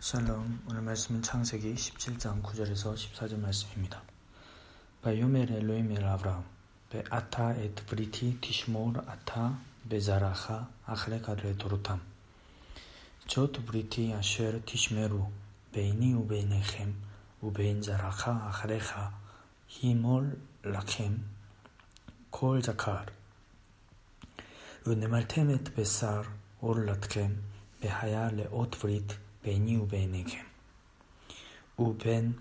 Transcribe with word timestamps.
샬롬 0.00 0.62
오늘 0.68 0.82
말씀은 0.82 1.22
창세기 1.22 1.74
17장 1.74 2.42
9절에서 2.42 2.94
14절 2.94 3.38
말씀입니다. 3.38 4.02
바요멜 5.02 5.50
엘로임 5.50 5.92
엘 5.92 6.04
아브라함 6.04 6.44
베아타 6.90 7.54
에트 7.54 7.86
브리티 7.86 8.38
티시몰 8.40 8.98
아타 9.06 9.58
베자라하 9.88 10.68
아흐레카르 10.86 11.56
도로탐 11.58 12.00
조트 13.26 13.64
브리티 13.64 14.12
아쉐르 14.14 14.62
티시메루 14.64 15.26
베이니 15.72 16.14
우베이네켐 16.14 16.94
우베인 17.40 17.82
자라하 17.82 18.32
아흐레카 18.48 19.18
히몰 19.68 20.38
라켐 20.62 21.20
콜 22.30 22.62
자카르 22.62 23.12
ונמלתם 24.86 25.50
את 25.54 25.78
בשר 25.78 26.22
עורלתכם 26.60 27.32
בהיה 27.82 28.28
לאות 28.32 28.76
ברית 28.82 29.16
ביני 29.43 29.77
וביניכם. 29.77 30.43
ובין 31.79 32.31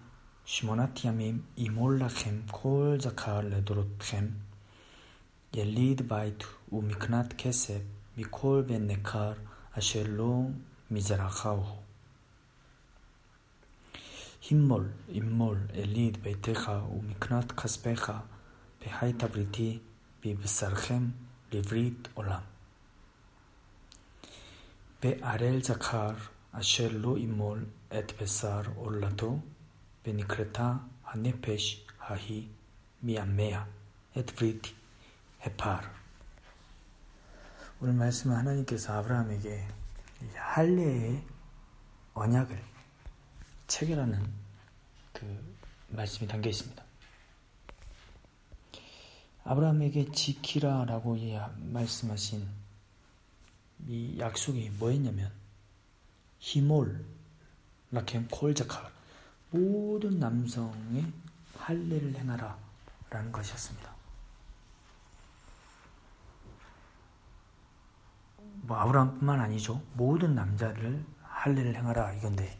שמונת 0.44 1.04
ימים 1.04 1.42
ימול 1.56 2.02
לכם 2.02 2.40
כל 2.50 2.96
זכר 3.00 3.40
לדורותכם, 3.40 4.26
יליד 5.54 6.08
בית 6.08 6.44
ומקנת 6.72 7.34
כסף 7.38 7.80
מכל 8.16 8.62
בן 8.66 8.90
נכר 8.90 9.32
אשר 9.78 10.02
לא 10.08 10.42
מזרעך 10.90 11.46
הוא. 11.46 11.64
הימול, 14.50 14.88
ימול, 15.08 15.58
יליד 15.74 16.22
ביתך 16.22 16.72
ומקנת 16.92 17.52
כספך, 17.52 18.12
בהיית 18.80 19.24
בריתי 19.24 19.78
בבשרכם 20.24 21.08
לברית 21.52 22.08
עולם. 22.14 22.40
בערל 25.02 25.62
זכר 25.62 26.12
אשר 26.51 26.87
לא 26.91 27.17
ימול 27.17 27.65
את 27.87 28.21
בשר 28.21 28.61
עורלתו, 28.75 29.39
ונקרתה 30.07 30.73
הנפש 31.03 31.85
ההיא 31.99 32.47
מימיה 33.03 33.65
את 34.17 34.31
ברית 34.31 34.73
해팔. 35.41 35.91
오늘 37.81 37.93
말씀은 37.93 38.35
하나님께서 38.35 38.93
아브라함에게 38.93 39.67
할례의 40.33 41.23
언약을 42.13 42.63
체결하는 43.67 44.25
그 45.13 45.55
말씀이 45.89 46.27
담겨 46.27 46.49
있습니다. 46.49 46.83
아브라함에게 49.43 50.11
지키라라고 50.11 51.17
말씀하신 51.57 52.47
이 53.87 54.17
약속이 54.17 54.71
뭐였냐면 54.79 55.31
히몰 56.40 57.04
라켐 57.92 58.26
콜자카 58.30 58.90
모든 59.50 60.18
남성의 60.18 61.12
할례를 61.58 62.14
행하라 62.16 62.58
라는 63.10 63.30
것이었습니다. 63.30 63.90
뭐 68.62 68.76
아브라함뿐만 68.76 69.40
아니죠. 69.40 69.82
모든 69.94 70.34
남자를 70.34 71.04
할례를 71.22 71.74
행하라 71.74 72.14
이건데 72.14 72.58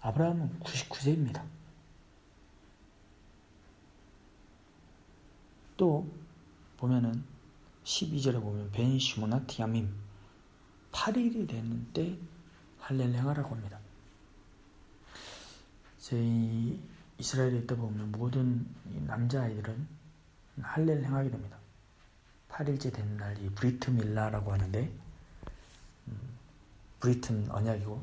아브라함은 0.00 0.60
99세입니다. 0.60 1.42
또 5.76 6.10
보면은 6.78 7.24
12절에 7.84 8.40
보면 8.40 8.70
벤 8.72 8.98
시모나 8.98 9.40
티아밈 9.46 9.92
8일이 10.92 11.48
됐는데 11.48 12.18
할례를 12.78 13.14
행하라고 13.14 13.54
합니다. 13.54 13.78
저희 15.98 16.80
이스라엘에 17.18 17.58
있다 17.58 17.76
보면 17.76 18.12
모든 18.12 18.66
남자아이들은 18.84 19.86
할례를 20.60 21.04
행하게 21.04 21.30
됩니다. 21.30 21.56
8일째 22.48 22.92
되는 22.92 23.16
날이 23.16 23.48
브리트 23.50 23.90
밀라라고 23.90 24.52
하는데 24.52 24.92
음, 26.08 26.38
브리트는 27.00 27.50
언약이고 27.50 28.02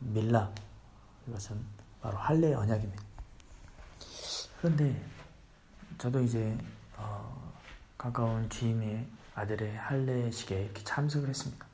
밀라 0.00 0.52
이것은 1.28 1.62
바로 2.00 2.16
할례의 2.16 2.54
언약입니다. 2.54 3.02
그런데 4.58 5.04
저도 5.98 6.22
이제 6.22 6.56
어, 6.96 7.52
가까운 7.98 8.48
지인의 8.48 9.06
아들의 9.34 9.76
할례식에 9.76 10.64
이렇게 10.64 10.82
참석을 10.84 11.28
했습니다. 11.28 11.73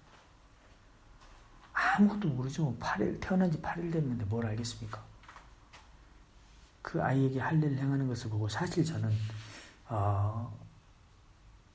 아무것도 2.00 2.28
모르죠. 2.28 2.74
8일, 2.80 3.20
태어난 3.20 3.50
지 3.50 3.60
8일 3.60 3.92
됐는데 3.92 4.24
뭘 4.24 4.46
알겠습니까? 4.46 5.02
그 6.82 7.02
아이에게 7.02 7.38
할례를 7.40 7.76
행하는 7.78 8.08
것을 8.08 8.30
보고 8.30 8.48
사실 8.48 8.84
저는 8.84 9.10
어, 9.88 10.58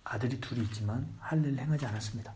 아들이 0.03 0.39
둘이 0.41 0.61
있지만 0.63 1.07
할례를 1.19 1.59
행하지 1.59 1.85
않았습니다. 1.85 2.33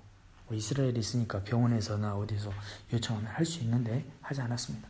뭐 0.48 0.56
이스라엘에 0.56 0.92
있으니까 0.92 1.42
병원에서나 1.44 2.16
어디서 2.16 2.52
요청하면 2.94 3.32
할 3.32 3.46
수 3.46 3.60
있는데 3.62 4.06
하지 4.22 4.42
않았습니다. 4.42 4.88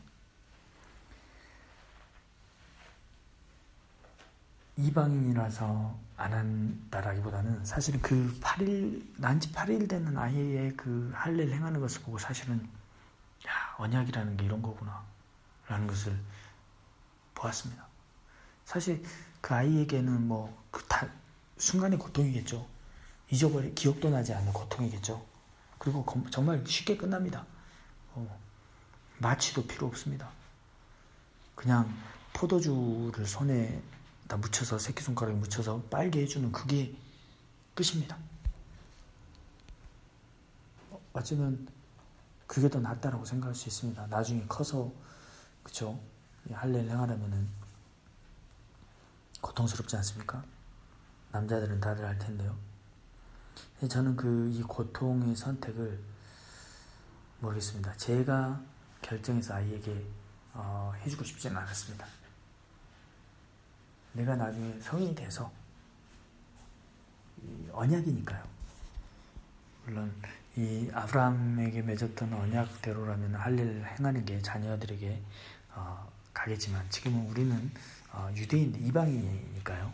이방인이라서 4.77 5.99
안 6.17 6.33
한다라기보다는 6.33 7.65
사실은 7.65 8.01
그 8.01 8.37
8일 8.41 9.03
난 9.17 9.39
지 9.39 9.51
8일 9.51 9.89
되는 9.89 10.17
아이의 10.17 10.75
그 10.75 11.11
할례를 11.13 11.53
행하는 11.53 11.79
것을 11.81 12.01
보고 12.01 12.17
사실은 12.17 12.55
야 12.57 12.78
언약이라는 13.79 14.37
게 14.37 14.45
이런 14.45 14.61
거구나 14.61 15.03
라는 15.67 15.87
것을 15.87 16.17
보았습니다. 17.33 17.87
사실 18.65 19.03
그 19.41 19.55
아이에게는 19.55 20.27
뭐그 20.27 20.85
순간의 21.57 21.97
고통이겠죠. 21.97 22.67
잊어버리 23.31 23.73
기억도 23.73 24.09
나지 24.09 24.33
않는 24.33 24.51
고통이겠죠. 24.53 25.25
그리고 25.77 26.05
정말 26.29 26.63
쉽게 26.65 26.97
끝납니다. 26.97 27.45
어, 28.13 28.39
마취도 29.19 29.65
필요 29.65 29.87
없습니다. 29.87 30.29
그냥 31.55 31.93
포도주를 32.33 33.25
손에 33.25 33.81
다 34.27 34.37
묻혀서 34.37 34.77
새끼손가락에 34.77 35.37
묻혀서 35.37 35.83
빨게 35.89 36.21
해주는 36.21 36.51
그게 36.51 36.93
끝입니다. 37.75 38.17
어쩌면 41.13 41.67
그게 42.49 42.67
더 42.67 42.79
낫다라고 42.79 43.23
생각할 43.25 43.53
수 43.53 43.69
있습니다. 43.69 44.07
나중에 44.07 44.43
커서 44.47 44.91
그쵸 45.61 46.01
할례를 46.51 46.89
행하려면은 46.89 47.47
고통스럽지 49.39 49.95
않습니까? 49.97 50.43
남자들은 51.31 51.79
다들 51.79 52.03
할 52.03 52.17
텐데요. 52.17 52.57
저는 53.87 54.15
그 54.15 54.49
이 54.51 54.63
고통의 54.63 55.35
선택을 55.35 56.03
모르겠습니다. 57.39 57.95
제가 57.97 58.59
결정해서 59.03 59.53
아이에게 59.53 60.09
어, 60.53 60.91
해주고 61.05 61.23
싶지는 61.23 61.55
않았습니다. 61.55 62.07
내가 64.13 64.35
나중에 64.35 64.81
성인이 64.81 65.13
돼서 65.13 65.51
언약이니까요. 67.71 68.43
물론 69.85 70.11
이 70.59 70.91
아브라함에게 70.93 71.83
맺었던 71.83 72.33
언약대로라면 72.33 73.33
할 73.33 73.57
일을 73.57 73.85
행하는 73.97 74.25
게 74.25 74.41
자녀들에게 74.41 75.21
어, 75.73 76.11
가겠지만 76.33 76.85
지금은 76.89 77.29
우리는 77.29 77.71
어, 78.11 78.29
유대인 78.35 78.75
이방인이니까요. 78.75 79.93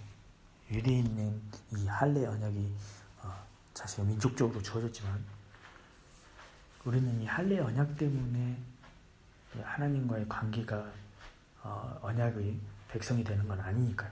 유대인은 0.71 1.41
이 1.77 1.85
할례 1.85 2.25
언약이 2.25 2.73
어, 3.21 3.45
사실 3.75 4.05
민족적으로 4.05 4.59
주어졌지만 4.59 5.23
우리는 6.83 7.21
이 7.21 7.27
할례 7.27 7.59
언약 7.59 7.95
때문에 7.95 8.57
하나님과의 9.61 10.27
관계가 10.27 10.91
어, 11.61 11.99
언약의 12.01 12.59
백성이 12.87 13.23
되는 13.23 13.47
건 13.47 13.59
아니니까요. 13.59 14.11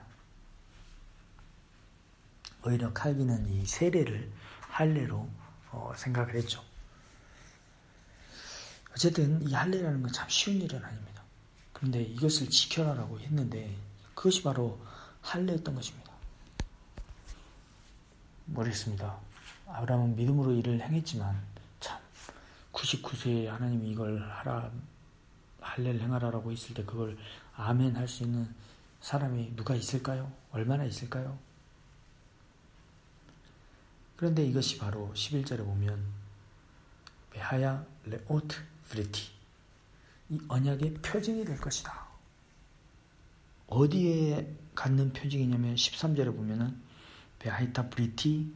오히려 2.64 2.92
칼빈은 2.92 3.48
이 3.48 3.66
세례를 3.66 4.30
할례로 4.68 5.28
어, 5.74 5.92
생각을 5.96 6.34
했죠. 6.36 6.62
어쨌든 8.92 9.42
이 9.42 9.52
할례라는 9.52 10.02
건 10.02 10.12
참 10.12 10.28
쉬운 10.28 10.60
일은 10.62 10.82
아닙니다. 10.84 11.22
그런데 11.72 12.02
이것을 12.02 12.48
지켜라라고 12.48 13.18
했는데 13.20 13.76
그것이 14.14 14.42
바로 14.42 14.78
할례였던 15.22 15.74
것입니다. 15.74 16.12
모르겠습니다. 18.46 19.18
아브라함은 19.66 20.16
믿음으로 20.16 20.52
일을 20.52 20.80
행했지만 20.80 21.42
참 21.80 21.98
99세에 22.72 23.46
하나님이 23.46 23.90
이걸 23.90 24.22
하라 24.30 24.70
할례를 25.60 26.00
행하라라고 26.02 26.52
했을 26.52 26.74
때 26.74 26.84
그걸 26.84 27.16
아멘 27.56 27.96
할 27.96 28.06
수 28.06 28.22
있는 28.24 28.54
사람이 29.00 29.54
누가 29.56 29.74
있을까요? 29.74 30.30
얼마나 30.52 30.84
있을까요? 30.84 31.38
그런데 34.16 34.44
이것이 34.44 34.78
바로 34.78 35.12
11절에 35.14 35.58
보면 35.58 36.04
והיה 37.30 37.84
לאות 38.04 38.56
ברית 38.88 39.30
이 40.30 40.40
언약의 40.48 40.94
표징이 40.94 41.44
될 41.44 41.58
것이다. 41.58 42.04
어디에 43.66 44.54
갖는 44.74 45.12
표징이냐면 45.12 45.74
13절에 45.74 46.34
보면은 46.34 46.80
והיתה 47.38 47.90
בריתי 47.90 48.52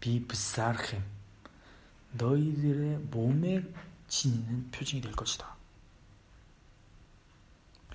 בבשרכם 0.00 1.02
너희들의 2.12 2.98
몸에 3.10 3.62
지니는 4.08 4.70
표징이 4.70 5.02
될 5.02 5.12
것이다. 5.12 5.54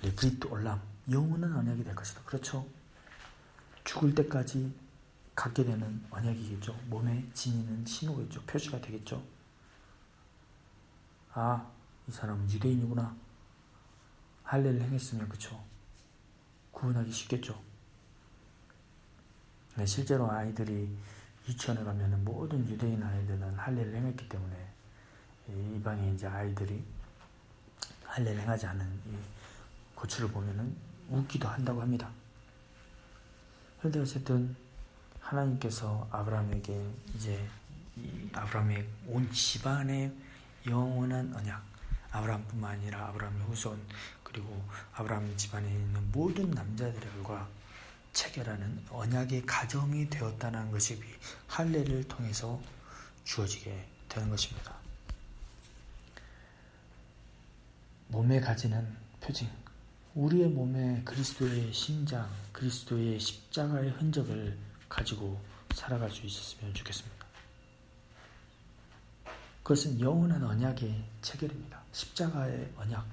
레브리트 0.02 0.46
올람 0.46 0.80
영원한 1.10 1.52
언약이 1.56 1.84
될 1.84 1.94
것이다. 1.94 2.22
그렇죠? 2.22 2.66
죽을 3.86 4.14
때까지 4.14 4.74
갖게 5.34 5.64
되는 5.64 6.04
언약이겠죠. 6.10 6.74
몸에 6.88 7.24
지니는 7.32 7.86
신호겠죠. 7.86 8.42
표시가 8.42 8.80
되겠죠. 8.80 9.22
아, 11.32 11.70
이 12.08 12.10
사람은 12.10 12.50
유대인이구나. 12.50 13.16
할례를 14.42 14.82
행했으면 14.82 15.28
그쵸. 15.28 15.62
구분하기 16.72 17.10
쉽겠죠. 17.12 17.62
네, 19.76 19.86
실제로 19.86 20.30
아이들이 20.30 20.96
유치원에 21.48 21.84
가면 21.84 22.24
모든 22.24 22.68
유대인 22.68 23.02
아이들은 23.02 23.56
할례를 23.56 23.94
행했기 23.94 24.28
때문에 24.28 24.68
이방의 25.48 26.14
이제 26.14 26.26
아이들이 26.26 26.82
할례를 28.04 28.40
행하지 28.40 28.66
않은 28.66 29.00
이 29.06 29.16
고추를 29.94 30.30
보면은 30.30 30.74
웃기도 31.08 31.46
한다고 31.46 31.82
합니다. 31.82 32.10
그런데 33.86 34.00
어쨌든 34.00 34.56
하나님께서 35.20 36.08
아브라함에게 36.10 36.90
이제 37.14 37.48
아브라함의 38.32 38.84
온 39.06 39.30
집안의 39.32 40.12
영원한 40.66 41.32
언약, 41.32 41.62
아브라함뿐만 42.10 42.80
아니라 42.80 43.06
아브라함의 43.06 43.42
후손 43.42 43.80
그리고 44.24 44.60
아브라함 44.92 45.36
집안에 45.36 45.68
있는 45.68 46.10
모든 46.10 46.50
남자들과 46.50 47.48
체결하는 48.12 48.86
언약의 48.90 49.46
가정이 49.46 50.10
되었다는 50.10 50.72
것이 50.72 51.00
할례를 51.46 52.08
통해서 52.08 52.60
주어지게 53.22 53.86
되는 54.08 54.28
것입니다. 54.28 54.74
몸에 58.08 58.40
가지는 58.40 58.96
표징, 59.20 59.48
우리의 60.16 60.48
몸에 60.48 61.02
그리스도의 61.04 61.70
심장, 61.74 62.26
그리스도의 62.50 63.20
십자가의 63.20 63.90
흔적을 63.90 64.56
가지고 64.88 65.38
살아갈 65.74 66.10
수 66.10 66.24
있었으면 66.24 66.72
좋겠습니다. 66.72 67.26
그것은 69.62 70.00
영원한 70.00 70.42
언약의 70.42 71.04
체결입니다. 71.20 71.82
십자가의 71.92 72.72
언약, 72.78 73.06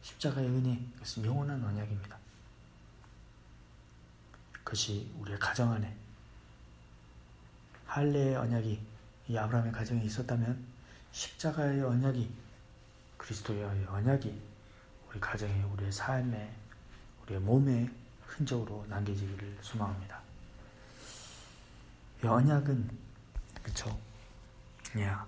십자가의 0.00 0.48
은혜, 0.48 0.80
그것은 0.94 1.26
영원한 1.26 1.62
언약입니다. 1.62 2.16
그것이 4.52 5.12
우리의 5.18 5.38
가정 5.38 5.72
안에 5.72 5.94
할례의 7.84 8.36
언약이 8.36 8.80
이 9.28 9.36
아브라함의 9.36 9.72
가정에 9.72 10.02
있었다면 10.02 10.64
십자가의 11.12 11.82
언약이 11.82 12.32
그리스도의 13.18 13.64
언약이 13.88 14.53
우리 15.14 15.20
가정에, 15.20 15.62
우리의 15.62 15.92
삶에, 15.92 16.52
우리의 17.22 17.40
몸에 17.40 17.88
흔적으로 18.26 18.84
남겨지기를 18.88 19.58
소망합니다. 19.60 20.20
이 22.24 22.26
언약은 22.26 22.90
그렇죠. 23.62 23.96
그냥 24.90 25.24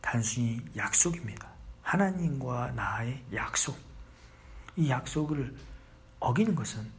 단순히 0.00 0.60
약속입니다. 0.76 1.48
하나님과 1.82 2.72
나의 2.72 3.22
약속. 3.32 3.78
이 4.74 4.90
약속을 4.90 5.54
어기는 6.18 6.56
것은 6.56 6.90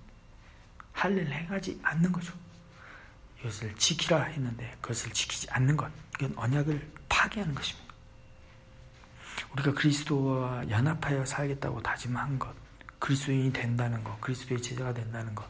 할례를 0.93 1.31
행하지 1.33 1.77
않는 1.83 2.09
거죠. 2.09 2.33
이것을 3.41 3.75
지키라 3.75 4.23
했는데 4.23 4.77
그것을 4.79 5.11
지키지 5.11 5.49
않는 5.51 5.75
것. 5.75 5.91
이건 6.15 6.37
언약을 6.37 6.89
파괴하는 7.09 7.53
것입니다. 7.53 7.88
우리가 9.53 9.73
그리스도와 9.73 10.69
연합하여 10.69 11.25
살겠다고 11.25 11.81
다짐한 11.81 12.39
것, 12.39 12.53
그리스도인이 12.99 13.51
된다는 13.51 14.03
것, 14.03 14.19
그리스도의 14.21 14.61
제자가 14.61 14.93
된다는 14.93 15.33
것, 15.33 15.45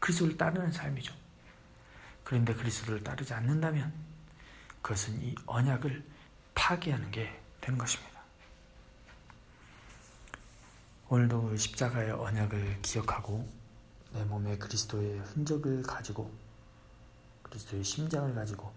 그리스도를 0.00 0.36
따르는 0.36 0.72
삶이죠. 0.72 1.14
그런데 2.24 2.54
그리스도를 2.54 3.04
따르지 3.04 3.32
않는다면 3.34 3.92
그것은 4.82 5.22
이 5.22 5.34
언약을 5.46 6.04
파괴하는 6.54 7.10
게 7.10 7.40
되는 7.60 7.78
것입니다. 7.78 8.14
오늘도 11.08 11.42
그 11.42 11.56
십자가의 11.56 12.12
언약을 12.12 12.80
기억하고 12.82 13.48
내 14.12 14.24
몸에 14.24 14.56
그리스도의 14.58 15.18
흔적을 15.20 15.82
가지고 15.82 16.32
그리스도의 17.42 17.84
심장을 17.84 18.34
가지고 18.34 18.72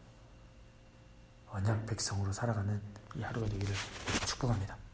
언약 1.49 1.85
백성으로 1.85 2.31
살아가는 2.31 2.81
이 3.15 3.21
하루가 3.21 3.47
되기를 3.47 3.73
축복합니다. 4.37 4.86